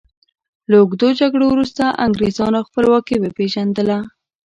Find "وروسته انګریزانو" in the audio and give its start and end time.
1.49-2.65